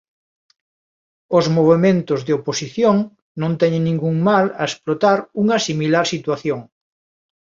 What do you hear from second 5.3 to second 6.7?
unha similar situación.